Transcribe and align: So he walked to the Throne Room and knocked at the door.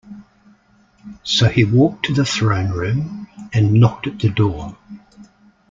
So 1.21 1.47
he 1.47 1.63
walked 1.63 2.05
to 2.07 2.13
the 2.15 2.25
Throne 2.25 2.71
Room 2.71 3.27
and 3.53 3.73
knocked 3.73 4.07
at 4.07 4.17
the 4.17 4.29
door. 4.29 4.75